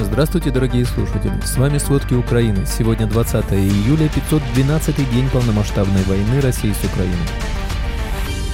Здравствуйте, 0.00 0.52
дорогие 0.52 0.84
слушатели! 0.84 1.32
С 1.44 1.56
вами 1.56 1.78
«Сводки 1.78 2.14
Украины». 2.14 2.64
Сегодня 2.66 3.08
20 3.08 3.52
июля, 3.52 4.08
512 4.08 5.10
день 5.10 5.28
полномасштабной 5.28 6.02
войны 6.04 6.40
России 6.40 6.70
с 6.70 6.84
Украиной. 6.84 7.16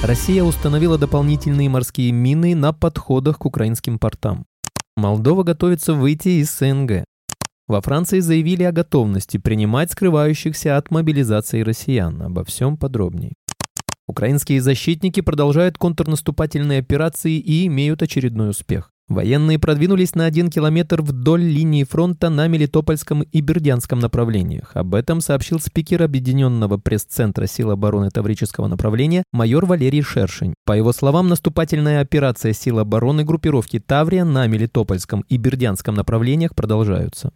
Россия 0.03 0.43
установила 0.43 0.97
дополнительные 0.97 1.69
морские 1.69 2.13
мины 2.13 2.55
на 2.55 2.73
подходах 2.73 3.39
к 3.39 3.45
украинским 3.45 3.99
портам. 3.99 4.47
Молдова 4.97 5.43
готовится 5.43 5.93
выйти 5.93 6.41
из 6.41 6.51
СНГ. 6.51 7.05
Во 7.69 7.83
Франции 7.83 8.21
заявили 8.21 8.63
о 8.63 8.73
готовности 8.73 9.37
принимать 9.37 9.93
скрывающихся 9.93 10.79
от 10.79 10.91
мобилизации 10.91 11.61
россиян. 11.61 12.23
Обо 12.23 12.45
всем 12.45 12.79
подробней. 12.79 13.35
Украинские 14.07 14.63
защитники 14.63 15.21
продолжают 15.21 15.77
контрнаступательные 15.77 16.79
операции 16.79 17.39
и 17.39 17.67
имеют 17.67 18.03
очередной 18.03 18.51
успех. 18.51 18.94
Военные 19.09 19.59
продвинулись 19.59 20.15
на 20.15 20.25
один 20.25 20.49
километр 20.49 21.03
вдоль 21.03 21.43
линии 21.43 21.85
фронта 21.85 22.31
на 22.31 22.49
Мелитопольском 22.49 23.21
и 23.21 23.41
Бердянском 23.43 23.99
направлениях. 23.99 24.71
Об 24.73 24.95
этом 24.95 25.21
сообщил 25.21 25.61
спикер 25.61 26.03
Объединенного 26.03 26.79
пресс-центра 26.79 27.47
сил 27.47 27.71
обороны 27.71 28.09
Таврического 28.09 28.67
направления 28.67 29.23
майор 29.31 29.67
Валерий 29.67 30.01
Шершень. 30.01 30.55
По 30.65 30.73
его 30.73 30.95
словам, 30.95 31.29
наступательная 31.29 32.01
операция 32.01 32.55
сил 32.55 32.79
обороны 32.79 33.25
группировки 33.25 33.79
Таврия 33.79 34.25
на 34.25 34.47
Мелитопольском 34.47 35.23
и 35.29 35.37
Бердянском 35.37 35.95
направлениях 35.95 36.55
продолжаются. 36.55 37.31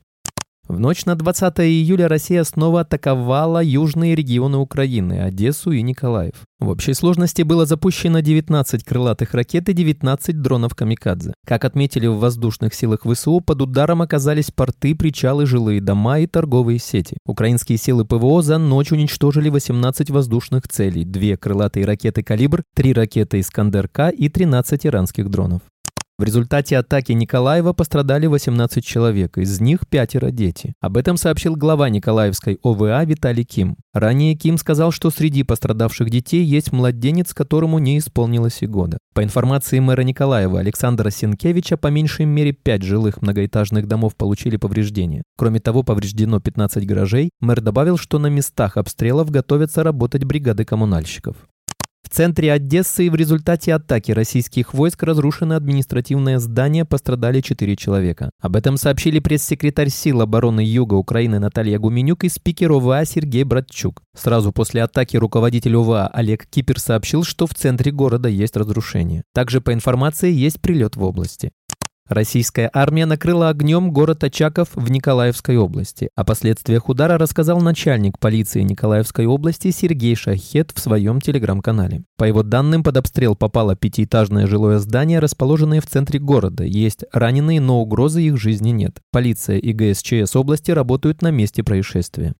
В 0.69 0.79
ночь 0.79 1.07
на 1.07 1.15
20 1.15 1.61
июля 1.61 2.09
Россия 2.09 2.45
снова 2.45 2.83
атаковала 2.83 3.63
южные 3.63 4.15
регионы 4.15 4.59
Украины, 4.59 5.23
Одессу 5.23 5.73
и 5.73 5.81
Николаев. 5.81 6.35
В 6.61 6.69
общей 6.69 6.93
сложности 6.93 7.41
было 7.41 7.65
запущено 7.65 8.21
19 8.21 8.85
крылатых 8.85 9.33
ракет 9.33 9.71
и 9.71 9.73
19 9.73 10.43
дронов 10.43 10.75
«Камикадзе». 10.75 11.33
Как 11.47 11.65
отметили 11.65 12.07
в 12.07 12.19
воздушных 12.19 12.75
силах 12.75 13.01
ВСУ, 13.05 13.41
под 13.41 13.63
ударом 13.63 14.03
оказались 14.03 14.51
порты, 14.51 14.95
причалы, 14.95 15.47
жилые 15.47 15.81
дома 15.81 16.19
и 16.19 16.27
торговые 16.27 16.79
сети. 16.79 17.16
Украинские 17.25 17.79
силы 17.79 18.05
ПВО 18.05 18.43
за 18.43 18.59
ночь 18.59 18.93
уничтожили 18.93 19.49
18 19.49 20.10
воздушных 20.10 20.69
целей, 20.69 21.05
две 21.05 21.38
крылатые 21.38 21.87
ракеты 21.87 22.23
«Калибр», 22.23 22.63
три 22.75 22.93
ракеты 22.93 23.41
«Искандер-К» 23.41 24.10
и 24.10 24.29
13 24.29 24.85
иранских 24.85 25.30
дронов. 25.30 25.63
В 26.19 26.24
результате 26.24 26.77
атаки 26.77 27.13
Николаева 27.13 27.73
пострадали 27.73 28.27
18 28.27 28.85
человек, 28.85 29.38
из 29.38 29.61
них 29.61 29.87
пятеро 29.88 30.33
дети. 30.33 30.75
Об 30.80 30.97
этом 30.97 31.16
сообщил 31.16 31.55
глава 31.55 31.88
Николаевской 31.91 32.59
ОВА 32.65 33.05
Виталий 33.05 33.45
Ким. 33.45 33.77
Ранее 33.95 34.35
Ким 34.35 34.59
сказал, 34.59 34.91
что 34.91 35.10
среди 35.10 35.45
пострадавших 35.45 36.10
детей 36.10 36.43
есть 36.43 36.73
младенец, 36.73 37.35
которому 37.35 37.79
не 37.79 37.99
исполнилось 37.99 38.63
и 38.63 38.66
года. 38.66 38.99
По 39.15 39.23
информации 39.23 39.79
мэра 39.79 40.02
Николаева 40.02 40.59
Александра 40.59 41.10
Сенкевича, 41.10 41.77
по 41.77 41.87
меньшей 41.87 42.27
мере 42.27 42.51
5 42.51 42.82
жилых 42.82 43.23
многоэтажных 43.23 43.87
домов 43.87 44.16
получили 44.16 44.57
повреждения. 44.57 45.23
Кроме 45.37 45.60
того, 45.60 45.85
повреждено 45.85 46.41
15 46.41 46.85
гаражей. 46.85 47.30
Мэр 47.38 47.60
добавил, 47.60 47.97
что 47.97 48.19
на 48.19 48.27
местах 48.27 48.77
обстрелов 48.77 49.30
готовятся 49.30 49.85
работать 49.85 50.25
бригады 50.25 50.65
коммунальщиков. 50.65 51.37
В 52.09 52.14
центре 52.18 52.51
Одессы 52.51 53.10
в 53.10 53.14
результате 53.14 53.74
атаки 53.74 54.12
российских 54.12 54.73
войск 54.73 55.02
разрушено 55.02 55.56
административное 55.56 56.38
здание, 56.38 56.87
пострадали 56.87 57.42
4 57.42 57.76
человека. 57.76 58.30
Об 58.40 58.56
этом 58.56 58.78
сообщили 58.78 59.18
пресс-секретарь 59.18 59.90
сил 59.90 60.23
обороны 60.23 60.60
Юга 60.60 60.95
Украины 60.95 61.38
Наталья 61.38 61.79
Гуменюк 61.79 62.24
и 62.24 62.30
спикер 62.30 62.73
ОВА 62.73 63.04
Сергей 63.04 63.45
Братчук. 63.45 64.03
Сразу 64.16 64.53
после 64.53 64.84
атаки 64.84 65.19
руководитель 65.19 65.76
ОВА 65.76 66.09
Олег 66.09 66.47
Кипер 66.47 66.81
сообщил, 66.81 67.25
что 67.25 67.47
в 67.47 67.53
центре 67.53 67.92
города 67.92 68.31
есть 68.31 68.56
разрушение. 68.56 69.25
Также 69.34 69.60
по 69.60 69.75
информации 69.75 70.32
есть 70.32 70.62
прилет 70.62 70.97
в 70.97 71.03
области. 71.03 71.50
Российская 72.09 72.70
армия 72.72 73.04
накрыла 73.04 73.50
огнем 73.50 73.92
город 73.92 74.25
Очаков 74.25 74.69
в 74.75 74.91
Николаевской 74.91 75.59
области. 75.59 76.09
О 76.16 76.25
последствиях 76.25 76.88
удара 76.88 77.19
рассказал 77.19 77.60
начальник 77.60 78.19
полиции 78.19 78.62
Николаевской 78.62 79.26
области 79.26 79.70
Сергей 79.70 80.14
Шахет 80.14 80.72
в 80.74 80.80
своем 80.80 81.20
телеграм-канале. 81.20 82.04
По 82.16 82.24
его 82.24 82.42
данным, 82.42 82.82
под 82.82 82.97
обстрел 82.97 83.36
попало 83.36 83.76
пятиэтажное 83.76 84.47
жилое 84.47 84.78
здание, 84.78 85.18
расположенное 85.18 85.82
в 85.82 85.86
центре 85.86 86.18
города. 86.18 86.64
Есть 86.64 87.04
раненые, 87.12 87.60
но 87.60 87.82
угрозы 87.82 88.22
их 88.22 88.38
жизни 88.38 88.70
нет. 88.70 89.00
Полиция 89.12 89.58
и 89.58 89.72
ГСЧС 89.74 90.34
области 90.34 90.70
работают 90.70 91.20
на 91.20 91.30
месте 91.30 91.62
происшествия. 91.62 92.34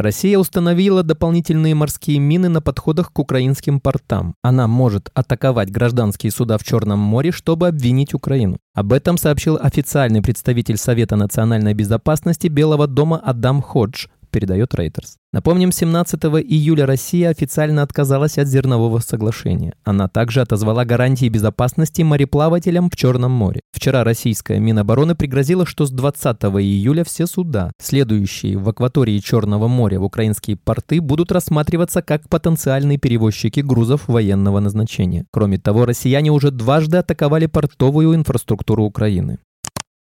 Россия 0.00 0.38
установила 0.38 1.02
дополнительные 1.02 1.74
морские 1.74 2.18
мины 2.18 2.48
на 2.48 2.62
подходах 2.62 3.12
к 3.12 3.18
украинским 3.18 3.80
портам. 3.80 4.34
Она 4.42 4.66
может 4.66 5.10
атаковать 5.12 5.70
гражданские 5.70 6.32
суда 6.32 6.56
в 6.56 6.64
Черном 6.64 6.98
море, 6.98 7.32
чтобы 7.32 7.68
обвинить 7.68 8.14
Украину. 8.14 8.56
Об 8.74 8.94
этом 8.94 9.18
сообщил 9.18 9.58
официальный 9.60 10.22
представитель 10.22 10.78
Совета 10.78 11.16
национальной 11.16 11.74
безопасности 11.74 12.46
Белого 12.48 12.86
дома 12.86 13.20
Адам 13.22 13.60
Ходж 13.60 14.06
передает 14.30 14.74
Reuters. 14.74 15.16
Напомним, 15.32 15.70
17 15.70 16.24
июля 16.24 16.86
Россия 16.86 17.30
официально 17.30 17.82
отказалась 17.82 18.38
от 18.38 18.48
зернового 18.48 18.98
соглашения. 18.98 19.74
Она 19.84 20.08
также 20.08 20.40
отозвала 20.40 20.84
гарантии 20.84 21.28
безопасности 21.28 22.02
мореплавателям 22.02 22.90
в 22.90 22.96
Черном 22.96 23.30
море. 23.32 23.60
Вчера 23.72 24.02
российская 24.02 24.58
Минобороны 24.58 25.14
пригрозила, 25.14 25.66
что 25.66 25.86
с 25.86 25.90
20 25.90 26.36
июля 26.60 27.04
все 27.04 27.26
суда, 27.26 27.72
следующие 27.80 28.58
в 28.58 28.68
акватории 28.68 29.18
Черного 29.18 29.68
моря 29.68 30.00
в 30.00 30.04
украинские 30.04 30.56
порты, 30.56 31.00
будут 31.00 31.30
рассматриваться 31.30 32.02
как 32.02 32.28
потенциальные 32.28 32.98
перевозчики 32.98 33.60
грузов 33.60 34.08
военного 34.08 34.58
назначения. 34.60 35.26
Кроме 35.32 35.58
того, 35.58 35.86
россияне 35.86 36.30
уже 36.30 36.50
дважды 36.50 36.96
атаковали 36.98 37.46
портовую 37.46 38.14
инфраструктуру 38.14 38.84
Украины. 38.84 39.38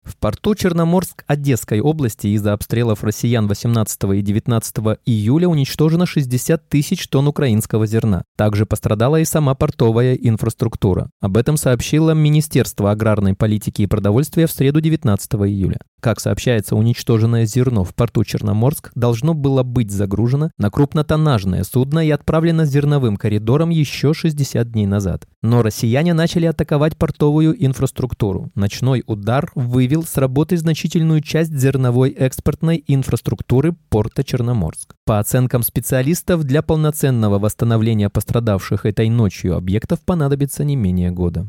В 0.04 0.16
порту 0.18 0.54
Черноморск 0.54 1.24
Одесской 1.26 1.80
области 1.80 2.26
из-за 2.28 2.52
обстрелов 2.52 3.02
россиян 3.02 3.46
18 3.46 4.04
и 4.14 4.20
19 4.20 4.76
июля 5.06 5.48
уничтожено 5.48 6.04
60 6.04 6.68
тысяч 6.68 7.08
тонн 7.08 7.28
украинского 7.28 7.86
зерна. 7.86 8.24
Также 8.36 8.66
пострадала 8.66 9.18
и 9.18 9.24
сама 9.24 9.54
портовая 9.54 10.14
инфраструктура. 10.14 11.10
Об 11.22 11.38
этом 11.38 11.56
сообщило 11.56 12.10
Министерство 12.10 12.90
аграрной 12.90 13.34
политики 13.34 13.80
и 13.82 13.86
продовольствия 13.86 14.46
в 14.46 14.52
среду 14.52 14.82
19 14.82 15.34
июля. 15.34 15.78
Как 16.04 16.20
сообщается, 16.20 16.76
уничтоженное 16.76 17.46
зерно 17.46 17.82
в 17.82 17.94
порту 17.94 18.24
Черноморск 18.24 18.90
должно 18.94 19.32
было 19.32 19.62
быть 19.62 19.90
загружено 19.90 20.50
на 20.58 20.70
крупнотоннажное 20.70 21.64
судно 21.64 22.06
и 22.06 22.10
отправлено 22.10 22.66
зерновым 22.66 23.16
коридором 23.16 23.70
еще 23.70 24.12
60 24.12 24.70
дней 24.70 24.84
назад. 24.84 25.26
Но 25.40 25.62
россияне 25.62 26.12
начали 26.12 26.44
атаковать 26.44 26.98
портовую 26.98 27.56
инфраструктуру. 27.64 28.50
Ночной 28.54 29.02
удар 29.06 29.50
вывел 29.54 29.93
с 30.02 30.16
работы 30.16 30.56
значительную 30.56 31.20
часть 31.20 31.52
зерновой 31.52 32.10
экспортной 32.10 32.82
инфраструктуры 32.86 33.74
порта 33.88 34.24
Черноморск. 34.24 34.94
По 35.04 35.18
оценкам 35.18 35.62
специалистов, 35.62 36.44
для 36.44 36.62
полноценного 36.62 37.38
восстановления 37.38 38.10
пострадавших 38.10 38.86
этой 38.86 39.08
ночью 39.08 39.56
объектов 39.56 40.00
понадобится 40.00 40.64
не 40.64 40.76
менее 40.76 41.10
года. 41.10 41.48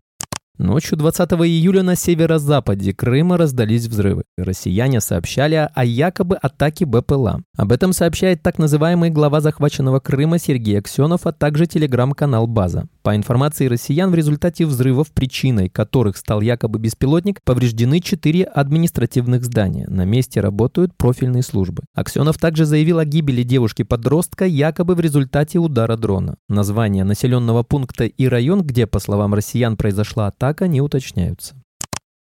Ночью 0.58 0.98
20 0.98 1.32
июля 1.32 1.84
на 1.84 1.98
северо-западе 1.98 2.94
Крыма 2.94 3.38
раздались 3.38 3.88
взрывы. 3.88 4.24
Россияне 4.38 5.02
сообщали 5.02 5.70
о 5.74 5.84
якобы 5.84 6.38
атаке 6.38 6.86
БПЛА. 6.86 7.42
Об 7.58 7.72
этом 7.74 7.92
сообщает 7.92 8.42
так 8.42 8.58
называемый 8.58 9.10
глава 9.10 9.42
захваченного 9.42 10.00
Крыма 10.00 10.40
Сергей 10.40 10.80
Аксенов, 10.80 11.28
а 11.28 11.34
также 11.34 11.66
телеграм-канал 11.66 12.48
«База». 12.48 12.88
По 13.06 13.16
информации 13.16 13.68
россиян, 13.68 14.10
в 14.10 14.16
результате 14.16 14.66
взрывов, 14.66 15.12
причиной 15.12 15.70
которых 15.70 16.18
стал 16.18 16.42
якобы 16.42 16.80
беспилотник, 16.80 17.40
повреждены 17.44 18.00
четыре 18.00 18.46
административных 18.46 19.46
здания. 19.46 19.86
На 19.88 20.06
месте 20.06 20.42
работают 20.42 20.98
профильные 20.98 21.44
службы. 21.44 21.84
Аксенов 21.94 22.40
также 22.40 22.66
заявил 22.66 22.98
о 22.98 23.06
гибели 23.06 23.44
девушки-подростка 23.44 24.46
якобы 24.46 24.96
в 24.96 25.00
результате 25.02 25.60
удара 25.60 25.98
дрона. 25.98 26.38
Название 26.50 27.04
населенного 27.04 27.62
пункта 27.62 28.06
и 28.06 28.28
район, 28.28 28.64
где, 28.64 28.88
по 28.88 28.98
словам 28.98 29.36
россиян, 29.36 29.78
произошла 29.78 30.26
атака, 30.26 30.68
не 30.68 30.82
уточняются. 30.82 31.54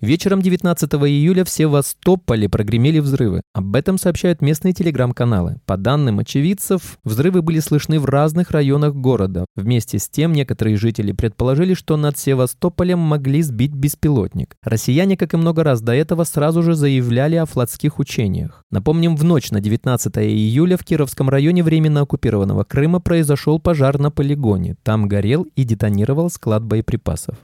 Вечером 0.01 0.41
19 0.41 0.93
июля 0.93 1.45
в 1.45 1.49
Севастополе 1.49 2.49
прогремели 2.49 2.99
взрывы. 2.99 3.41
Об 3.53 3.77
этом 3.77 3.97
сообщают 3.97 4.41
местные 4.41 4.73
телеграм-каналы. 4.73 5.61
По 5.65 5.77
данным 5.77 6.19
очевидцев, 6.19 6.99
взрывы 7.05 7.41
были 7.41 7.59
слышны 7.59 7.97
в 8.01 8.03
разных 8.03 8.51
районах 8.51 8.93
города. 8.93 9.45
Вместе 9.55 9.97
с 9.97 10.09
тем, 10.09 10.33
некоторые 10.33 10.75
жители 10.75 11.13
предположили, 11.13 11.73
что 11.75 11.95
над 11.95 12.17
Севастополем 12.17 12.99
могли 12.99 13.41
сбить 13.41 13.71
беспилотник. 13.71 14.57
Россияне, 14.63 15.15
как 15.15 15.33
и 15.33 15.37
много 15.37 15.63
раз 15.63 15.81
до 15.81 15.93
этого, 15.93 16.25
сразу 16.25 16.61
же 16.61 16.75
заявляли 16.75 17.37
о 17.37 17.45
флотских 17.45 17.97
учениях. 17.97 18.63
Напомним, 18.71 19.15
в 19.15 19.23
ночь 19.23 19.51
на 19.51 19.61
19 19.61 20.17
июля 20.17 20.75
в 20.75 20.83
Кировском 20.83 21.29
районе 21.29 21.63
временно 21.63 22.01
оккупированного 22.01 22.65
Крыма 22.65 22.99
произошел 22.99 23.59
пожар 23.61 23.97
на 23.97 24.11
полигоне. 24.11 24.75
Там 24.83 25.07
горел 25.07 25.47
и 25.55 25.63
детонировал 25.63 26.29
склад 26.29 26.65
боеприпасов. 26.65 27.37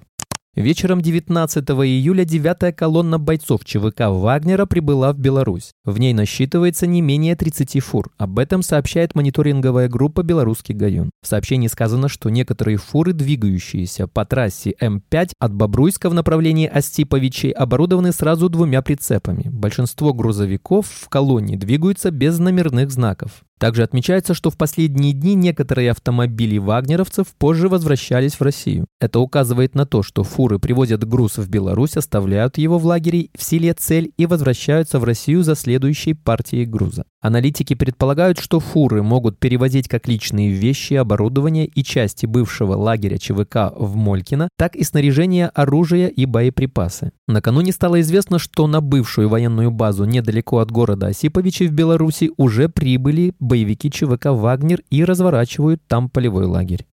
Вечером 0.54 1.00
19 1.00 1.64
июля 1.70 2.26
9-я 2.26 2.74
колонна 2.74 3.18
бойцов 3.18 3.64
ЧВК 3.64 4.10
Вагнера 4.10 4.66
прибыла 4.66 5.14
в 5.14 5.18
Беларусь. 5.18 5.72
В 5.86 5.98
ней 5.98 6.14
насчитывается 6.14 6.88
не 6.88 7.02
менее 7.02 7.38
30 7.38 7.82
фур. 7.82 8.12
Об 8.18 8.38
этом 8.38 8.62
сообщает 8.62 9.16
мониторинговая 9.16 9.88
группа 9.88 10.24
«Белорусский 10.24 10.76
Гаюн». 10.76 11.10
В 11.22 11.28
сообщении 11.28 11.68
сказано, 11.68 12.10
что 12.10 12.30
некоторые 12.30 12.76
фуры, 12.76 13.14
двигающиеся 13.14 14.08
по 14.08 14.26
трассе 14.26 14.76
М5 14.82 15.32
от 15.40 15.54
Бобруйска 15.54 16.10
в 16.10 16.14
направлении 16.14 16.68
Остиповичей, 16.68 17.52
оборудованы 17.52 18.12
сразу 18.12 18.50
двумя 18.50 18.82
прицепами. 18.82 19.48
Большинство 19.48 20.14
грузовиков 20.14 20.86
в 20.86 21.08
колонне 21.08 21.56
двигаются 21.56 22.12
без 22.12 22.40
номерных 22.40 22.92
знаков. 22.92 23.44
Также 23.62 23.84
отмечается, 23.84 24.34
что 24.34 24.50
в 24.50 24.58
последние 24.58 25.14
дни 25.14 25.36
некоторые 25.36 25.92
автомобили 25.92 26.58
вагнеровцев 26.58 27.28
позже 27.38 27.70
возвращались 27.70 28.34
в 28.34 28.42
Россию. 28.42 28.88
Это 29.00 29.20
указывает 29.20 29.76
на 29.76 29.86
то, 29.86 30.02
что 30.02 30.24
фуры 30.24 30.58
привозят 30.58 31.08
груз 31.08 31.38
в 31.38 31.48
Беларусь, 31.48 31.96
оставляют 31.96 32.58
его 32.58 32.80
в 32.80 32.86
лагере 32.88 33.30
в 33.38 33.44
селе 33.44 33.76
Цель 33.76 34.14
и 34.18 34.26
возвращаются 34.26 34.98
в 34.98 35.04
Россию 35.04 35.44
за 35.44 35.54
следующей 35.54 36.16
партией 36.16 36.66
груза. 36.66 37.04
Аналитики 37.22 37.76
предполагают, 37.76 38.40
что 38.40 38.60
фуры 38.60 39.04
могут 39.04 39.38
перевозить 39.38 39.88
как 39.88 40.08
личные 40.08 40.50
вещи, 40.50 40.96
оборудование 40.96 41.68
и 41.68 41.84
части 41.84 42.26
бывшего 42.26 42.74
лагеря 42.74 43.20
ЧВК 43.20 43.72
в 43.76 43.96
Молькино, 43.96 44.50
так 44.58 44.76
и 44.76 44.84
снаряжение, 44.84 45.50
оружие 45.50 46.10
и 46.10 46.26
боеприпасы. 46.26 47.12
Накануне 47.28 47.74
стало 47.74 48.02
известно, 48.02 48.40
что 48.40 48.66
на 48.66 48.82
бывшую 48.82 49.30
военную 49.30 49.70
базу 49.70 50.06
недалеко 50.06 50.58
от 50.58 50.72
города 50.72 51.08
Осиповичи 51.08 51.68
в 51.68 51.74
Беларуси 51.74 52.32
уже 52.38 52.70
прибыли 52.70 53.36
боевики 53.52 53.92
ЧВК 53.92 54.28
«Вагнер» 54.28 54.82
и 54.90 55.04
разворачивают 55.04 55.82
там 55.86 56.10
полевой 56.10 56.46
лагерь. 56.46 56.86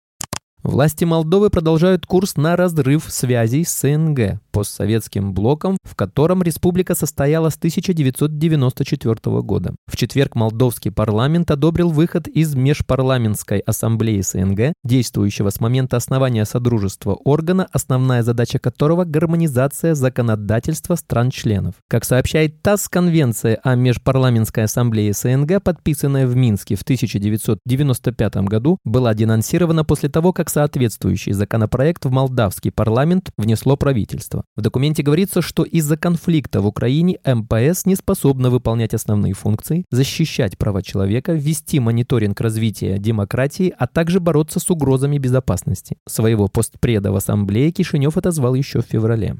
Власти 0.64 1.04
Молдовы 1.04 1.50
продолжают 1.50 2.04
курс 2.04 2.36
на 2.36 2.56
разрыв 2.56 3.04
связей 3.08 3.64
с 3.64 3.80
СНГ, 3.80 4.40
постсоветским 4.50 5.32
блоком, 5.32 5.76
в 5.84 5.94
котором 5.94 6.42
республика 6.42 6.96
состояла 6.96 7.50
с 7.50 7.56
1994 7.56 9.40
года. 9.42 9.76
В 9.86 9.96
четверг 9.96 10.34
молдовский 10.34 10.90
парламент 10.90 11.52
одобрил 11.52 11.90
выход 11.90 12.26
из 12.26 12.56
Межпарламентской 12.56 13.60
ассамблеи 13.60 14.20
СНГ, 14.20 14.72
действующего 14.82 15.50
с 15.50 15.60
момента 15.60 15.96
основания 15.96 16.44
Содружества 16.44 17.14
органа, 17.24 17.68
основная 17.70 18.24
задача 18.24 18.58
которого– 18.58 19.04
гармонизация 19.06 19.94
законодательства 19.94 20.96
стран-членов. 20.96 21.76
Как 21.88 22.04
сообщает 22.04 22.62
ТАСС, 22.62 22.88
конвенция 22.88 23.60
о 23.62 23.76
Межпарламентской 23.76 24.64
ассамблее 24.64 25.12
СНГ, 25.12 25.62
подписанная 25.62 26.26
в 26.26 26.34
Минске 26.34 26.74
в 26.74 26.82
1995 26.82 28.36
году, 28.48 28.78
была 28.84 29.14
денонсирована 29.14 29.84
после 29.84 30.08
того, 30.08 30.32
как 30.48 30.50
соответствующий 30.50 31.32
законопроект 31.32 32.06
в 32.06 32.10
молдавский 32.10 32.72
парламент 32.72 33.30
внесло 33.36 33.76
правительство. 33.76 34.44
В 34.56 34.62
документе 34.62 35.02
говорится, 35.02 35.42
что 35.42 35.62
из-за 35.62 35.98
конфликта 35.98 36.62
в 36.62 36.66
Украине 36.66 37.18
МПС 37.22 37.84
не 37.84 37.96
способна 37.96 38.48
выполнять 38.48 38.94
основные 38.94 39.34
функции, 39.34 39.84
защищать 39.90 40.56
права 40.56 40.82
человека, 40.82 41.32
вести 41.32 41.80
мониторинг 41.80 42.40
развития 42.40 42.98
демократии, 42.98 43.74
а 43.78 43.86
также 43.86 44.20
бороться 44.20 44.58
с 44.58 44.70
угрозами 44.70 45.18
безопасности. 45.18 45.98
Своего 46.08 46.48
постпреда 46.48 47.12
в 47.12 47.16
Ассамблее 47.16 47.70
Кишинев 47.70 48.16
отозвал 48.16 48.54
еще 48.54 48.80
в 48.80 48.86
феврале. 48.86 49.36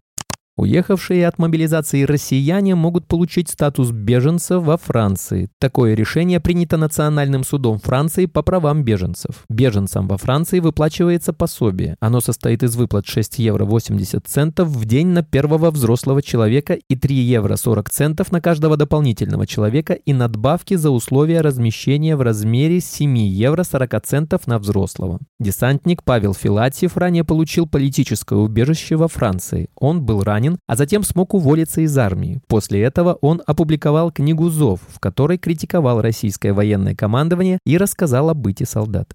Уехавшие 0.58 1.28
от 1.28 1.38
мобилизации 1.38 2.02
россияне 2.02 2.74
могут 2.74 3.06
получить 3.06 3.48
статус 3.48 3.92
беженца 3.92 4.58
во 4.58 4.76
Франции. 4.76 5.50
Такое 5.60 5.94
решение 5.94 6.40
принято 6.40 6.76
Национальным 6.76 7.44
судом 7.44 7.78
Франции 7.78 8.26
по 8.26 8.42
правам 8.42 8.82
беженцев. 8.82 9.44
Беженцам 9.48 10.08
во 10.08 10.18
Франции 10.18 10.58
выплачивается 10.58 11.32
пособие. 11.32 11.94
Оно 12.00 12.20
состоит 12.20 12.64
из 12.64 12.74
выплат 12.74 13.06
6 13.06 13.38
евро 13.38 13.64
80 13.66 14.26
центов 14.26 14.66
в 14.66 14.84
день 14.84 15.06
на 15.06 15.22
первого 15.22 15.70
взрослого 15.70 16.22
человека 16.22 16.76
и 16.88 16.96
3 16.96 17.14
евро 17.14 17.54
40 17.54 17.88
центов 17.88 18.32
на 18.32 18.40
каждого 18.40 18.76
дополнительного 18.76 19.46
человека 19.46 19.92
и 19.92 20.12
надбавки 20.12 20.74
за 20.74 20.90
условия 20.90 21.40
размещения 21.40 22.16
в 22.16 22.22
размере 22.22 22.80
7 22.80 23.16
евро 23.16 23.62
40 23.62 24.04
центов 24.04 24.48
на 24.48 24.58
взрослого. 24.58 25.20
Десантник 25.38 26.02
Павел 26.02 26.34
Филатьев 26.34 26.96
ранее 26.96 27.22
получил 27.22 27.68
политическое 27.68 28.40
убежище 28.40 28.96
во 28.96 29.06
Франции. 29.06 29.68
Он 29.76 30.02
был 30.02 30.24
ранен 30.24 30.47
ранен, 30.48 30.58
а 30.66 30.76
затем 30.76 31.02
смог 31.02 31.34
уволиться 31.34 31.80
из 31.80 31.96
армии. 31.96 32.40
После 32.46 32.82
этого 32.82 33.18
он 33.20 33.42
опубликовал 33.46 34.10
книгу 34.10 34.48
«Зов», 34.48 34.80
в 34.88 35.00
которой 35.00 35.38
критиковал 35.38 36.00
российское 36.00 36.52
военное 36.52 36.94
командование 36.94 37.58
и 37.64 37.78
рассказал 37.78 38.30
о 38.30 38.34
быте 38.34 38.66
солдат. 38.66 39.14